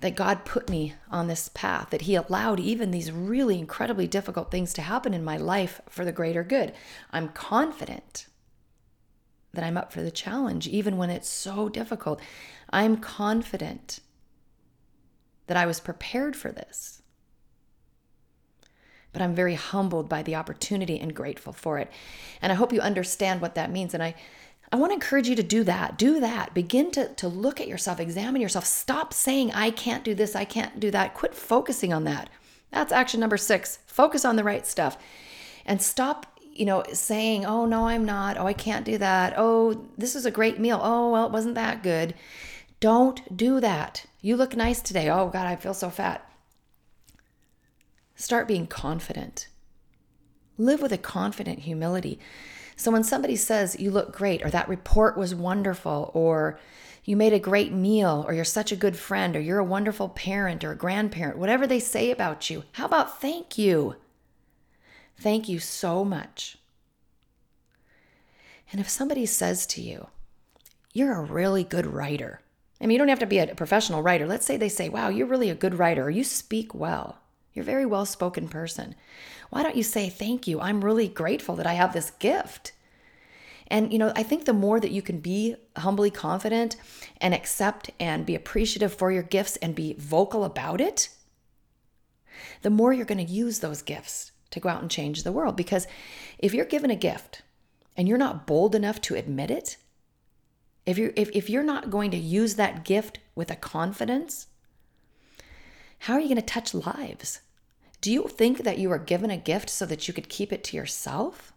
that 0.00 0.16
God 0.16 0.44
put 0.44 0.68
me 0.68 0.94
on 1.10 1.28
this 1.28 1.48
path, 1.54 1.90
that 1.90 2.02
He 2.02 2.14
allowed 2.14 2.60
even 2.60 2.90
these 2.90 3.10
really 3.10 3.58
incredibly 3.58 4.06
difficult 4.06 4.50
things 4.50 4.74
to 4.74 4.82
happen 4.82 5.14
in 5.14 5.24
my 5.24 5.38
life 5.38 5.80
for 5.88 6.04
the 6.04 6.12
greater 6.12 6.44
good. 6.44 6.72
I'm 7.10 7.30
confident 7.30 8.26
that 9.54 9.64
I'm 9.64 9.76
up 9.76 9.92
for 9.92 10.02
the 10.02 10.10
challenge, 10.10 10.66
even 10.68 10.96
when 10.96 11.10
it's 11.10 11.28
so 11.28 11.68
difficult. 11.68 12.20
I'm 12.70 12.96
confident 12.96 14.00
that 15.46 15.56
I 15.56 15.66
was 15.66 15.80
prepared 15.80 16.36
for 16.36 16.50
this 16.52 17.02
but 19.14 19.22
I'm 19.22 19.34
very 19.34 19.54
humbled 19.54 20.08
by 20.08 20.22
the 20.22 20.34
opportunity 20.34 20.98
and 20.98 21.14
grateful 21.14 21.54
for 21.54 21.78
it. 21.78 21.90
And 22.42 22.52
I 22.52 22.56
hope 22.56 22.72
you 22.72 22.80
understand 22.80 23.40
what 23.40 23.54
that 23.54 23.70
means. 23.70 23.94
And 23.94 24.02
I, 24.02 24.16
I 24.72 24.76
want 24.76 24.90
to 24.90 24.94
encourage 24.94 25.28
you 25.28 25.36
to 25.36 25.42
do 25.42 25.62
that. 25.64 25.96
Do 25.96 26.18
that. 26.18 26.52
Begin 26.52 26.90
to, 26.90 27.14
to 27.14 27.28
look 27.28 27.60
at 27.60 27.68
yourself, 27.68 28.00
examine 28.00 28.42
yourself. 28.42 28.66
Stop 28.66 29.14
saying, 29.14 29.52
I 29.52 29.70
can't 29.70 30.04
do 30.04 30.14
this, 30.14 30.34
I 30.34 30.44
can't 30.44 30.80
do 30.80 30.90
that. 30.90 31.14
Quit 31.14 31.32
focusing 31.32 31.92
on 31.92 32.02
that. 32.04 32.28
That's 32.72 32.92
action 32.92 33.20
number 33.20 33.36
six. 33.36 33.78
Focus 33.86 34.24
on 34.24 34.34
the 34.34 34.44
right 34.44 34.66
stuff. 34.66 34.98
And 35.64 35.80
stop 35.80 36.33
you 36.54 36.64
know, 36.64 36.84
saying, 36.92 37.44
oh, 37.44 37.66
no, 37.66 37.88
I'm 37.88 38.04
not. 38.04 38.38
Oh, 38.38 38.46
I 38.46 38.52
can't 38.52 38.84
do 38.84 38.96
that. 38.98 39.34
Oh, 39.36 39.86
this 39.98 40.14
is 40.14 40.24
a 40.24 40.30
great 40.30 40.58
meal. 40.58 40.80
Oh, 40.82 41.10
well, 41.10 41.26
it 41.26 41.32
wasn't 41.32 41.56
that 41.56 41.82
good. 41.82 42.14
Don't 42.80 43.36
do 43.36 43.60
that. 43.60 44.06
You 44.20 44.36
look 44.36 44.56
nice 44.56 44.80
today. 44.80 45.08
Oh, 45.10 45.28
God, 45.28 45.46
I 45.46 45.56
feel 45.56 45.74
so 45.74 45.90
fat. 45.90 46.30
Start 48.14 48.46
being 48.46 48.66
confident. 48.66 49.48
Live 50.56 50.80
with 50.80 50.92
a 50.92 50.98
confident 50.98 51.60
humility. 51.60 52.20
So 52.76 52.90
when 52.90 53.04
somebody 53.04 53.36
says 53.36 53.80
you 53.80 53.90
look 53.90 54.16
great, 54.16 54.44
or 54.44 54.50
that 54.50 54.68
report 54.68 55.16
was 55.16 55.34
wonderful, 55.34 56.10
or 56.14 56.58
you 57.04 57.16
made 57.16 57.32
a 57.32 57.38
great 57.38 57.72
meal, 57.72 58.24
or 58.26 58.34
you're 58.34 58.44
such 58.44 58.70
a 58.70 58.76
good 58.76 58.96
friend, 58.96 59.34
or 59.34 59.40
you're 59.40 59.58
a 59.58 59.64
wonderful 59.64 60.08
parent 60.08 60.62
or 60.64 60.72
a 60.72 60.76
grandparent, 60.76 61.38
whatever 61.38 61.66
they 61.66 61.80
say 61.80 62.10
about 62.10 62.50
you, 62.50 62.64
how 62.72 62.86
about 62.86 63.20
thank 63.20 63.58
you? 63.58 63.96
Thank 65.16 65.48
you 65.48 65.58
so 65.58 66.04
much. 66.04 66.58
And 68.72 68.80
if 68.80 68.88
somebody 68.88 69.26
says 69.26 69.66
to 69.66 69.80
you, 69.80 70.08
you're 70.92 71.14
a 71.14 71.22
really 71.22 71.64
good 71.64 71.86
writer, 71.86 72.40
I 72.80 72.86
mean, 72.86 72.92
you 72.92 72.98
don't 72.98 73.08
have 73.08 73.20
to 73.20 73.26
be 73.26 73.38
a 73.38 73.54
professional 73.54 74.02
writer. 74.02 74.26
Let's 74.26 74.44
say 74.44 74.56
they 74.56 74.68
say, 74.68 74.88
wow, 74.88 75.08
you're 75.08 75.26
really 75.26 75.48
a 75.48 75.54
good 75.54 75.78
writer, 75.78 76.10
you 76.10 76.24
speak 76.24 76.74
well. 76.74 77.18
You're 77.52 77.62
a 77.62 77.66
very 77.66 77.86
well 77.86 78.04
spoken 78.04 78.48
person. 78.48 78.96
Why 79.50 79.62
don't 79.62 79.76
you 79.76 79.84
say, 79.84 80.08
thank 80.08 80.48
you? 80.48 80.60
I'm 80.60 80.84
really 80.84 81.08
grateful 81.08 81.54
that 81.56 81.66
I 81.66 81.74
have 81.74 81.92
this 81.92 82.10
gift. 82.10 82.72
And, 83.68 83.92
you 83.92 83.98
know, 83.98 84.12
I 84.14 84.24
think 84.24 84.44
the 84.44 84.52
more 84.52 84.80
that 84.80 84.90
you 84.90 85.00
can 85.00 85.20
be 85.20 85.54
humbly 85.76 86.10
confident 86.10 86.76
and 87.20 87.32
accept 87.32 87.90
and 87.98 88.26
be 88.26 88.34
appreciative 88.34 88.92
for 88.92 89.12
your 89.12 89.22
gifts 89.22 89.56
and 89.56 89.74
be 89.74 89.94
vocal 89.94 90.44
about 90.44 90.80
it, 90.80 91.08
the 92.62 92.70
more 92.70 92.92
you're 92.92 93.06
going 93.06 93.24
to 93.24 93.32
use 93.32 93.60
those 93.60 93.82
gifts 93.82 94.32
to 94.54 94.60
go 94.60 94.68
out 94.68 94.80
and 94.80 94.90
change 94.90 95.22
the 95.22 95.32
world. 95.32 95.56
Because 95.56 95.86
if 96.38 96.54
you're 96.54 96.64
given 96.64 96.90
a 96.90 96.96
gift 96.96 97.42
and 97.96 98.08
you're 98.08 98.18
not 98.18 98.46
bold 98.46 98.74
enough 98.74 99.00
to 99.02 99.14
admit 99.14 99.50
it, 99.50 99.76
if 100.86 100.96
you're 100.96 101.12
if, 101.16 101.30
if 101.30 101.50
you're 101.50 101.62
not 101.62 101.90
going 101.90 102.10
to 102.12 102.16
use 102.16 102.54
that 102.54 102.84
gift 102.84 103.18
with 103.34 103.50
a 103.50 103.56
confidence, 103.56 104.46
how 106.00 106.14
are 106.14 106.20
you 106.20 106.28
going 106.28 106.36
to 106.36 106.42
touch 106.42 106.74
lives? 106.74 107.40
Do 108.00 108.12
you 108.12 108.28
think 108.28 108.64
that 108.64 108.78
you 108.78 108.90
were 108.90 108.98
given 108.98 109.30
a 109.30 109.36
gift 109.36 109.70
so 109.70 109.86
that 109.86 110.06
you 110.06 110.14
could 110.14 110.28
keep 110.28 110.52
it 110.52 110.62
to 110.64 110.76
yourself? 110.76 111.52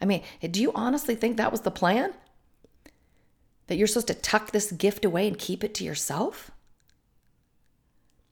I 0.00 0.04
mean, 0.04 0.22
do 0.42 0.60
you 0.60 0.72
honestly 0.74 1.14
think 1.14 1.36
that 1.36 1.52
was 1.52 1.60
the 1.60 1.70
plan? 1.70 2.14
That 3.68 3.76
you're 3.76 3.86
supposed 3.86 4.08
to 4.08 4.14
tuck 4.14 4.50
this 4.50 4.72
gift 4.72 5.04
away 5.04 5.28
and 5.28 5.38
keep 5.38 5.62
it 5.62 5.74
to 5.74 5.84
yourself? 5.84 6.50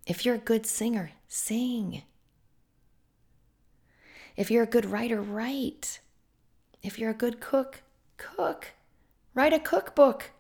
If 0.07 0.25
you're 0.25 0.35
a 0.35 0.39
good 0.39 0.67
singer, 0.67 1.13
sing. 1.29 2.03
If 4.39 4.53
you're 4.53 4.63
a 4.63 4.67
good 4.67 4.87
writer, 4.87 5.21
write. 5.21 5.99
If 6.81 6.97
you're 6.97 7.11
a 7.11 7.15
good 7.15 7.41
cook, 7.41 7.83
cook. 8.19 8.69
Write 9.35 9.53
a 9.53 9.59
cookbook. 9.59 10.31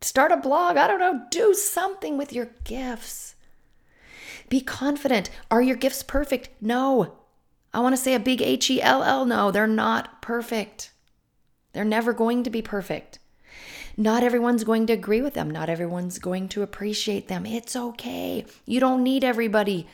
Start 0.00 0.32
a 0.32 0.38
blog. 0.38 0.78
I 0.78 0.86
don't 0.86 0.98
know. 0.98 1.26
Do 1.30 1.52
something 1.52 2.16
with 2.16 2.32
your 2.32 2.48
gifts. 2.64 3.34
Be 4.48 4.62
confident. 4.62 5.28
Are 5.50 5.60
your 5.60 5.76
gifts 5.76 6.02
perfect? 6.02 6.48
No. 6.62 7.18
I 7.74 7.80
want 7.80 7.94
to 7.94 8.00
say 8.00 8.14
a 8.14 8.18
big 8.18 8.40
H 8.40 8.70
E 8.70 8.80
L 8.80 9.02
L. 9.04 9.26
No, 9.26 9.50
they're 9.50 9.66
not 9.66 10.22
perfect. 10.22 10.92
They're 11.74 11.84
never 11.84 12.14
going 12.14 12.42
to 12.44 12.50
be 12.50 12.62
perfect. 12.62 13.18
Not 13.98 14.22
everyone's 14.22 14.64
going 14.64 14.86
to 14.86 14.94
agree 14.94 15.20
with 15.20 15.34
them. 15.34 15.50
Not 15.50 15.68
everyone's 15.68 16.18
going 16.18 16.48
to 16.50 16.62
appreciate 16.62 17.28
them. 17.28 17.44
It's 17.44 17.76
okay. 17.76 18.46
You 18.64 18.80
don't 18.80 19.02
need 19.02 19.24
everybody. 19.24 19.86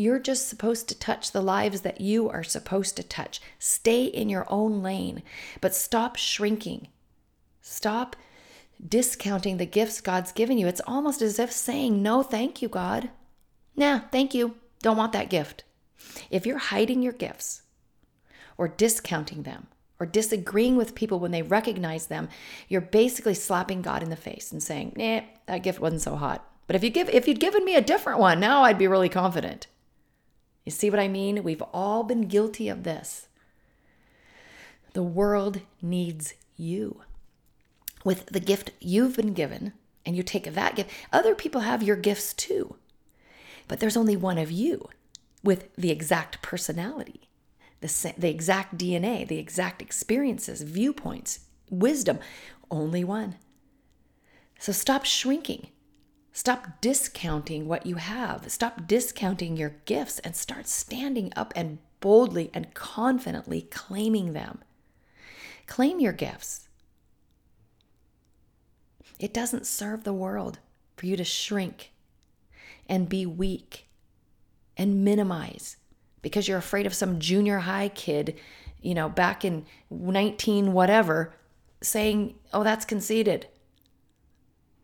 You're 0.00 0.18
just 0.18 0.48
supposed 0.48 0.88
to 0.88 0.98
touch 0.98 1.30
the 1.30 1.42
lives 1.42 1.82
that 1.82 2.00
you 2.00 2.30
are 2.30 2.42
supposed 2.42 2.96
to 2.96 3.02
touch. 3.02 3.38
Stay 3.58 4.04
in 4.04 4.30
your 4.30 4.46
own 4.48 4.82
lane, 4.82 5.22
but 5.60 5.74
stop 5.74 6.16
shrinking. 6.16 6.88
Stop 7.60 8.16
discounting 8.82 9.58
the 9.58 9.66
gifts 9.66 10.00
God's 10.00 10.32
given 10.32 10.56
you. 10.56 10.66
It's 10.66 10.80
almost 10.86 11.20
as 11.20 11.38
if 11.38 11.52
saying, 11.52 12.02
No, 12.02 12.22
thank 12.22 12.62
you, 12.62 12.68
God. 12.70 13.10
Nah, 13.76 14.00
thank 14.10 14.32
you. 14.32 14.54
Don't 14.82 14.96
want 14.96 15.12
that 15.12 15.28
gift. 15.28 15.64
If 16.30 16.46
you're 16.46 16.56
hiding 16.56 17.02
your 17.02 17.12
gifts 17.12 17.60
or 18.56 18.68
discounting 18.68 19.42
them 19.42 19.66
or 19.98 20.06
disagreeing 20.06 20.76
with 20.76 20.94
people 20.94 21.20
when 21.20 21.30
they 21.30 21.42
recognize 21.42 22.06
them, 22.06 22.30
you're 22.70 22.80
basically 22.80 23.34
slapping 23.34 23.82
God 23.82 24.02
in 24.02 24.08
the 24.08 24.16
face 24.16 24.50
and 24.50 24.62
saying, 24.62 24.94
"Nah, 24.96 25.20
that 25.44 25.62
gift 25.62 25.78
wasn't 25.78 26.00
so 26.00 26.16
hot." 26.16 26.42
But 26.66 26.74
if 26.74 26.82
you 26.82 26.88
give 26.88 27.10
if 27.10 27.28
you'd 27.28 27.38
given 27.38 27.66
me 27.66 27.76
a 27.76 27.82
different 27.82 28.18
one, 28.18 28.40
now 28.40 28.62
I'd 28.62 28.78
be 28.78 28.88
really 28.88 29.10
confident. 29.10 29.66
You 30.64 30.72
see 30.72 30.90
what 30.90 31.00
I 31.00 31.08
mean? 31.08 31.42
We've 31.42 31.62
all 31.72 32.02
been 32.02 32.22
guilty 32.22 32.68
of 32.68 32.84
this. 32.84 33.28
The 34.92 35.02
world 35.02 35.60
needs 35.80 36.34
you. 36.56 37.02
With 38.04 38.26
the 38.26 38.40
gift 38.40 38.72
you've 38.80 39.16
been 39.16 39.34
given, 39.34 39.72
and 40.04 40.16
you 40.16 40.22
take 40.22 40.52
that 40.52 40.76
gift, 40.76 40.90
other 41.12 41.34
people 41.34 41.62
have 41.62 41.82
your 41.82 41.96
gifts 41.96 42.32
too. 42.32 42.76
But 43.68 43.80
there's 43.80 43.96
only 43.96 44.16
one 44.16 44.38
of 44.38 44.50
you 44.50 44.88
with 45.42 45.74
the 45.76 45.90
exact 45.90 46.42
personality, 46.42 47.28
the, 47.80 48.14
the 48.18 48.30
exact 48.30 48.76
DNA, 48.76 49.26
the 49.26 49.38
exact 49.38 49.80
experiences, 49.80 50.62
viewpoints, 50.62 51.40
wisdom, 51.70 52.18
only 52.70 53.04
one. 53.04 53.36
So 54.58 54.72
stop 54.72 55.04
shrinking. 55.04 55.68
Stop 56.32 56.80
discounting 56.80 57.66
what 57.66 57.86
you 57.86 57.96
have. 57.96 58.50
Stop 58.50 58.86
discounting 58.86 59.56
your 59.56 59.76
gifts 59.84 60.18
and 60.20 60.36
start 60.36 60.68
standing 60.68 61.32
up 61.34 61.52
and 61.56 61.78
boldly 62.00 62.50
and 62.54 62.72
confidently 62.72 63.62
claiming 63.62 64.32
them. 64.32 64.60
Claim 65.66 66.00
your 66.00 66.12
gifts. 66.12 66.68
It 69.18 69.34
doesn't 69.34 69.66
serve 69.66 70.04
the 70.04 70.12
world 70.12 70.60
for 70.96 71.06
you 71.06 71.16
to 71.16 71.24
shrink 71.24 71.92
and 72.88 73.08
be 73.08 73.26
weak 73.26 73.88
and 74.76 75.04
minimize 75.04 75.76
because 76.22 76.48
you're 76.48 76.58
afraid 76.58 76.86
of 76.86 76.94
some 76.94 77.18
junior 77.18 77.58
high 77.60 77.88
kid, 77.88 78.38
you 78.80 78.94
know, 78.94 79.08
back 79.08 79.44
in 79.44 79.66
19 79.90 80.72
whatever 80.72 81.34
saying, 81.82 82.34
"Oh, 82.52 82.62
that's 82.64 82.84
conceited." 82.84 83.48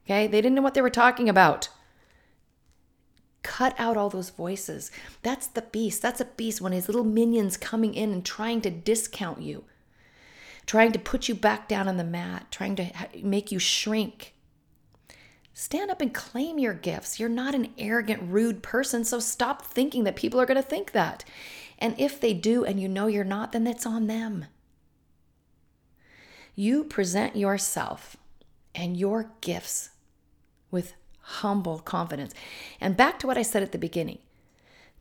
Okay? 0.07 0.27
They 0.27 0.41
didn't 0.41 0.55
know 0.55 0.63
what 0.63 0.75
they 0.75 0.83
were 0.83 0.91
talking 0.91 1.29
about. 1.29 1.69
Cut 3.43 3.75
out 3.79 3.97
all 3.97 4.09
those 4.09 4.31
voices. 4.31 4.91
That's 5.23 5.47
the 5.47 5.63
beast. 5.63 6.03
That's 6.03 6.21
a 6.21 6.25
beast 6.25 6.61
when 6.61 6.73
his 6.73 6.89
little 6.89 7.05
minions 7.05 7.57
coming 7.57 7.95
in 7.95 8.13
and 8.13 8.25
trying 8.25 8.61
to 8.63 8.71
discount 8.71 9.43
you, 9.43 9.65
trying 10.65 10.93
to 10.93 10.99
put 10.99 11.29
you 11.29 11.35
back 11.35 11.69
down 11.69 11.89
on 11.89 11.97
the 11.97 12.05
mat, 12.05 12.47
trying 12.51 12.77
to 12.77 12.91
make 13.23 13.53
you 13.53 13.59
shrink. 13.59 14.35
Stand 15.55 15.91
up 15.91 16.01
and 16.01 16.13
claim 16.13 16.59
your 16.59 16.75
gifts. 16.75 17.19
You're 17.19 17.29
not 17.29 17.55
an 17.55 17.73
arrogant, 17.79 18.23
rude 18.25 18.63
person, 18.63 19.05
so 19.05 19.21
stop 19.21 19.63
thinking 19.63 20.05
that 20.05 20.17
people 20.17 20.41
are 20.41 20.47
going 20.47 20.61
to 20.61 20.63
think 20.63 20.93
that. 20.93 21.25
And 21.79 21.99
if 21.99 22.21
they 22.21 22.35
do 22.35 22.65
and 22.65 22.81
you 22.81 22.89
know 22.89 23.07
you're 23.07 23.25
not, 23.25 23.53
then 23.53 23.65
that's 23.65 23.87
on 23.87 24.07
them. 24.07 24.47
You 26.55 26.85
present 26.85 27.37
yourself 27.37 28.17
and 28.75 28.97
your 28.97 29.31
gifts 29.41 29.91
with 30.71 30.95
humble 31.21 31.79
confidence. 31.81 32.35
And 32.81 32.97
back 32.97 33.19
to 33.21 33.27
what 33.27 33.39
I 33.39 33.43
said 33.43 33.63
at 33.63 33.73
the 33.73 33.79
beginning. 33.79 34.19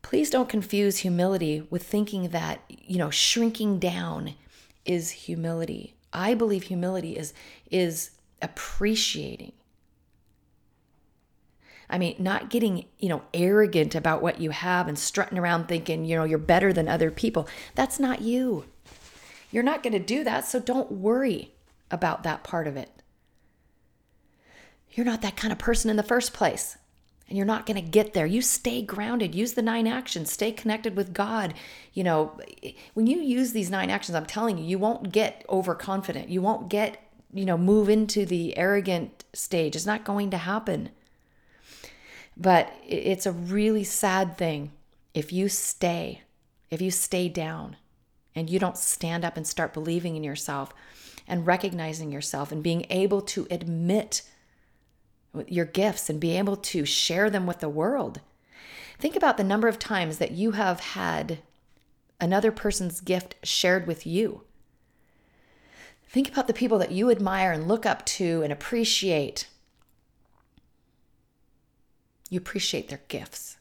Please 0.02 0.30
don't 0.30 0.48
confuse 0.48 0.98
humility 0.98 1.66
with 1.70 1.82
thinking 1.82 2.28
that, 2.28 2.60
you 2.68 2.98
know, 2.98 3.10
shrinking 3.10 3.78
down 3.78 4.34
is 4.84 5.10
humility. 5.10 5.94
I 6.12 6.34
believe 6.34 6.64
humility 6.64 7.16
is 7.16 7.32
is 7.70 8.10
appreciating 8.40 9.52
I 11.88 11.98
mean, 11.98 12.16
not 12.18 12.50
getting, 12.50 12.86
you 12.98 13.08
know, 13.08 13.22
arrogant 13.32 13.94
about 13.94 14.22
what 14.22 14.40
you 14.40 14.50
have 14.50 14.88
and 14.88 14.98
strutting 14.98 15.38
around 15.38 15.68
thinking, 15.68 16.04
you 16.04 16.16
know, 16.16 16.24
you're 16.24 16.38
better 16.38 16.72
than 16.72 16.88
other 16.88 17.10
people. 17.10 17.48
That's 17.74 18.00
not 18.00 18.22
you. 18.22 18.64
You're 19.52 19.62
not 19.62 19.82
going 19.82 19.92
to 19.92 20.00
do 20.00 20.24
that, 20.24 20.44
so 20.44 20.58
don't 20.58 20.90
worry 20.90 21.52
about 21.90 22.24
that 22.24 22.42
part 22.42 22.66
of 22.66 22.76
it. 22.76 22.90
You're 24.96 25.06
not 25.06 25.20
that 25.22 25.36
kind 25.36 25.52
of 25.52 25.58
person 25.58 25.90
in 25.90 25.96
the 25.96 26.02
first 26.02 26.32
place. 26.32 26.78
And 27.28 27.36
you're 27.36 27.46
not 27.46 27.66
going 27.66 27.82
to 27.82 27.90
get 27.90 28.14
there. 28.14 28.24
You 28.24 28.40
stay 28.40 28.82
grounded. 28.82 29.34
Use 29.34 29.52
the 29.54 29.62
nine 29.62 29.86
actions. 29.86 30.32
Stay 30.32 30.52
connected 30.52 30.96
with 30.96 31.12
God. 31.12 31.54
You 31.92 32.04
know, 32.04 32.40
when 32.94 33.06
you 33.06 33.18
use 33.18 33.52
these 33.52 33.70
nine 33.70 33.90
actions, 33.90 34.14
I'm 34.14 34.26
telling 34.26 34.58
you, 34.58 34.64
you 34.64 34.78
won't 34.78 35.12
get 35.12 35.44
overconfident. 35.48 36.28
You 36.28 36.40
won't 36.40 36.70
get, 36.70 36.98
you 37.34 37.44
know, 37.44 37.58
move 37.58 37.88
into 37.88 38.24
the 38.24 38.56
arrogant 38.56 39.24
stage. 39.32 39.76
It's 39.76 39.84
not 39.84 40.04
going 40.04 40.30
to 40.30 40.38
happen. 40.38 40.90
But 42.36 42.72
it's 42.86 43.26
a 43.26 43.32
really 43.32 43.84
sad 43.84 44.38
thing 44.38 44.72
if 45.12 45.32
you 45.32 45.48
stay, 45.48 46.22
if 46.70 46.80
you 46.80 46.90
stay 46.90 47.28
down 47.28 47.76
and 48.34 48.48
you 48.48 48.58
don't 48.58 48.78
stand 48.78 49.24
up 49.24 49.36
and 49.36 49.46
start 49.46 49.74
believing 49.74 50.14
in 50.14 50.22
yourself 50.22 50.72
and 51.26 51.46
recognizing 51.46 52.12
yourself 52.12 52.52
and 52.52 52.62
being 52.62 52.86
able 52.88 53.20
to 53.20 53.48
admit 53.50 54.22
your 55.48 55.64
gifts 55.64 56.08
and 56.08 56.20
be 56.20 56.36
able 56.36 56.56
to 56.56 56.84
share 56.84 57.30
them 57.30 57.46
with 57.46 57.60
the 57.60 57.68
world. 57.68 58.20
Think 58.98 59.16
about 59.16 59.36
the 59.36 59.44
number 59.44 59.68
of 59.68 59.78
times 59.78 60.18
that 60.18 60.32
you 60.32 60.52
have 60.52 60.80
had 60.80 61.38
another 62.20 62.50
person's 62.50 63.00
gift 63.00 63.34
shared 63.42 63.86
with 63.86 64.06
you. 64.06 64.42
Think 66.08 66.28
about 66.28 66.46
the 66.46 66.54
people 66.54 66.78
that 66.78 66.92
you 66.92 67.10
admire 67.10 67.52
and 67.52 67.68
look 67.68 67.84
up 67.84 68.06
to 68.06 68.42
and 68.42 68.52
appreciate. 68.52 69.48
You 72.30 72.38
appreciate 72.38 72.88
their 72.88 73.02
gifts. 73.08 73.58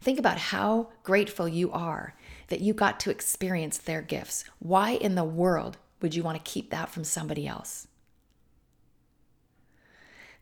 Think 0.00 0.18
about 0.18 0.38
how 0.38 0.88
grateful 1.02 1.48
you 1.48 1.70
are 1.72 2.14
that 2.48 2.60
you 2.60 2.74
got 2.74 3.00
to 3.00 3.10
experience 3.10 3.78
their 3.78 4.02
gifts. 4.02 4.44
Why 4.58 4.90
in 4.90 5.14
the 5.14 5.24
world 5.24 5.78
would 6.02 6.14
you 6.14 6.22
want 6.22 6.42
to 6.42 6.50
keep 6.50 6.70
that 6.70 6.90
from 6.90 7.04
somebody 7.04 7.46
else? 7.46 7.86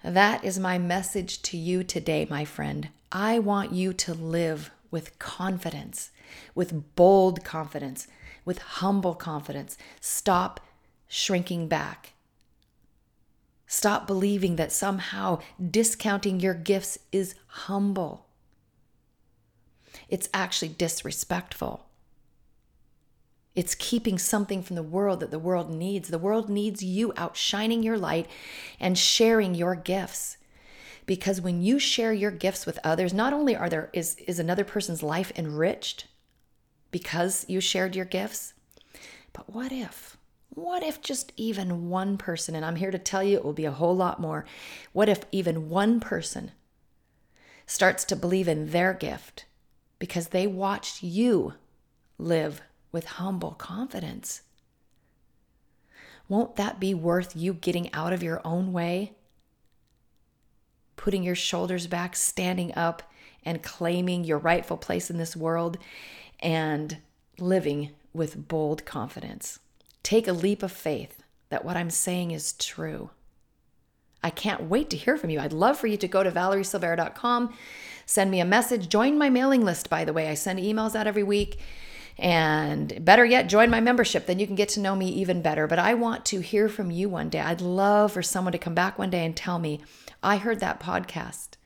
That 0.04 0.44
is 0.44 0.58
my 0.58 0.78
message 0.78 1.42
to 1.42 1.56
you 1.56 1.84
today, 1.84 2.26
my 2.28 2.44
friend. 2.44 2.88
I 3.12 3.38
want 3.38 3.72
you 3.72 3.92
to 3.92 4.14
live 4.14 4.70
with 4.90 5.16
confidence, 5.20 6.10
with 6.54 6.96
bold 6.96 7.44
confidence, 7.44 8.08
with 8.44 8.58
humble 8.58 9.14
confidence. 9.14 9.78
Stop 10.00 10.58
shrinking 11.06 11.68
back. 11.68 12.14
Stop 13.68 14.06
believing 14.08 14.56
that 14.56 14.72
somehow 14.72 15.38
discounting 15.70 16.40
your 16.40 16.54
gifts 16.54 16.98
is 17.12 17.36
humble. 17.46 18.26
It's 20.08 20.28
actually 20.34 20.70
disrespectful. 20.70 21.86
It's 23.54 23.74
keeping 23.74 24.18
something 24.18 24.62
from 24.62 24.76
the 24.76 24.82
world 24.82 25.20
that 25.20 25.30
the 25.30 25.38
world 25.38 25.70
needs. 25.70 26.08
The 26.08 26.18
world 26.18 26.48
needs 26.48 26.82
you 26.82 27.12
outshining 27.16 27.82
your 27.82 27.98
light 27.98 28.26
and 28.80 28.96
sharing 28.96 29.54
your 29.54 29.74
gifts. 29.74 30.38
Because 31.04 31.40
when 31.40 31.60
you 31.62 31.78
share 31.78 32.12
your 32.12 32.30
gifts 32.30 32.64
with 32.64 32.78
others, 32.82 33.12
not 33.12 33.32
only 33.32 33.54
are 33.54 33.68
there 33.68 33.90
is, 33.92 34.16
is 34.26 34.38
another 34.38 34.64
person's 34.64 35.02
life 35.02 35.32
enriched 35.36 36.06
because 36.90 37.44
you 37.48 37.60
shared 37.60 37.96
your 37.96 38.04
gifts, 38.04 38.54
but 39.32 39.52
what 39.52 39.72
if? 39.72 40.16
What 40.50 40.82
if 40.82 41.00
just 41.00 41.32
even 41.36 41.88
one 41.88 42.18
person, 42.18 42.54
and 42.54 42.64
I'm 42.64 42.76
here 42.76 42.90
to 42.90 42.98
tell 42.98 43.22
you 43.22 43.36
it 43.36 43.44
will 43.44 43.54
be 43.54 43.64
a 43.64 43.72
whole 43.72 43.96
lot 43.96 44.20
more, 44.20 44.44
what 44.92 45.08
if 45.08 45.24
even 45.32 45.70
one 45.70 45.98
person 45.98 46.52
starts 47.66 48.04
to 48.04 48.16
believe 48.16 48.48
in 48.48 48.70
their 48.70 48.92
gift 48.92 49.46
because 49.98 50.28
they 50.28 50.46
watched 50.46 51.02
you 51.02 51.54
live 52.18 52.60
with 52.92 53.06
humble 53.06 53.52
confidence. 53.52 54.42
Won't 56.28 56.56
that 56.56 56.78
be 56.78 56.94
worth 56.94 57.34
you 57.34 57.54
getting 57.54 57.92
out 57.92 58.12
of 58.12 58.22
your 58.22 58.40
own 58.44 58.72
way? 58.72 59.14
Putting 60.96 61.22
your 61.22 61.34
shoulders 61.34 61.86
back, 61.86 62.14
standing 62.14 62.72
up, 62.76 63.02
and 63.44 63.62
claiming 63.62 64.24
your 64.24 64.38
rightful 64.38 64.76
place 64.76 65.10
in 65.10 65.18
this 65.18 65.36
world 65.36 65.78
and 66.40 66.98
living 67.38 67.90
with 68.12 68.48
bold 68.48 68.84
confidence. 68.84 69.58
Take 70.02 70.28
a 70.28 70.32
leap 70.32 70.62
of 70.62 70.70
faith 70.70 71.22
that 71.48 71.64
what 71.64 71.76
I'm 71.76 71.90
saying 71.90 72.30
is 72.30 72.52
true. 72.52 73.10
I 74.22 74.30
can't 74.30 74.64
wait 74.64 74.90
to 74.90 74.96
hear 74.96 75.16
from 75.16 75.30
you. 75.30 75.40
I'd 75.40 75.52
love 75.52 75.76
for 75.76 75.88
you 75.88 75.96
to 75.96 76.08
go 76.08 76.22
to 76.22 76.30
valeriesilveira.com, 76.30 77.54
send 78.06 78.30
me 78.30 78.40
a 78.40 78.44
message, 78.44 78.88
join 78.88 79.18
my 79.18 79.28
mailing 79.28 79.64
list, 79.64 79.90
by 79.90 80.04
the 80.04 80.12
way. 80.12 80.28
I 80.28 80.34
send 80.34 80.60
emails 80.60 80.94
out 80.94 81.06
every 81.06 81.24
week. 81.24 81.58
And 82.18 83.04
better 83.04 83.24
yet, 83.24 83.48
join 83.48 83.70
my 83.70 83.80
membership. 83.80 84.26
Then 84.26 84.38
you 84.38 84.46
can 84.46 84.56
get 84.56 84.68
to 84.70 84.80
know 84.80 84.94
me 84.94 85.08
even 85.08 85.42
better. 85.42 85.66
But 85.66 85.78
I 85.78 85.94
want 85.94 86.24
to 86.26 86.40
hear 86.40 86.68
from 86.68 86.90
you 86.90 87.08
one 87.08 87.28
day. 87.28 87.40
I'd 87.40 87.60
love 87.60 88.12
for 88.12 88.22
someone 88.22 88.52
to 88.52 88.58
come 88.58 88.74
back 88.74 88.98
one 88.98 89.10
day 89.10 89.24
and 89.24 89.36
tell 89.36 89.58
me, 89.58 89.80
I 90.22 90.36
heard 90.36 90.60
that 90.60 90.80
podcast 90.80 91.56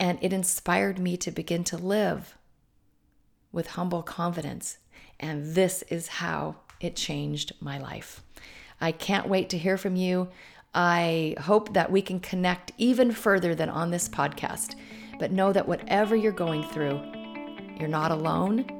and 0.00 0.18
it 0.22 0.32
inspired 0.32 0.98
me 0.98 1.16
to 1.18 1.30
begin 1.30 1.62
to 1.62 1.76
live 1.76 2.34
with 3.52 3.68
humble 3.68 4.02
confidence. 4.02 4.78
And 5.20 5.54
this 5.54 5.82
is 5.82 6.08
how 6.08 6.56
it 6.80 6.96
changed 6.96 7.52
my 7.60 7.78
life. 7.78 8.22
I 8.80 8.92
can't 8.92 9.28
wait 9.28 9.50
to 9.50 9.58
hear 9.58 9.76
from 9.76 9.96
you. 9.96 10.28
I 10.72 11.36
hope 11.40 11.74
that 11.74 11.92
we 11.92 12.00
can 12.00 12.18
connect 12.18 12.72
even 12.78 13.12
further 13.12 13.54
than 13.54 13.68
on 13.68 13.90
this 13.90 14.08
podcast. 14.08 14.74
But 15.18 15.32
know 15.32 15.52
that 15.52 15.68
whatever 15.68 16.16
you're 16.16 16.32
going 16.32 16.62
through, 16.62 16.98
you're 17.78 17.88
not 17.88 18.10
alone 18.10 18.79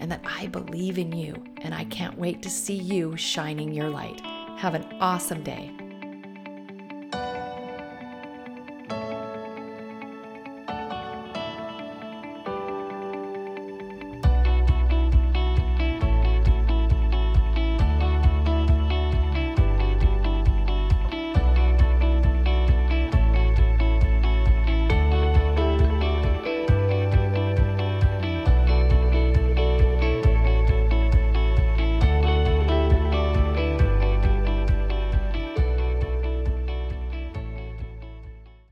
and 0.00 0.10
that 0.10 0.22
I 0.24 0.46
believe 0.46 0.98
in 0.98 1.12
you 1.12 1.34
and 1.62 1.74
I 1.74 1.84
can't 1.84 2.18
wait 2.18 2.42
to 2.42 2.50
see 2.50 2.76
you 2.76 3.16
shining 3.16 3.72
your 3.72 3.88
light. 3.88 4.20
Have 4.56 4.74
an 4.74 4.86
awesome 5.00 5.42
day. 5.42 5.70